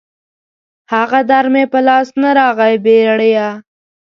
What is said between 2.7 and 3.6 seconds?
بېړيه